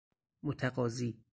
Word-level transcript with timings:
متقاضی 0.43 1.21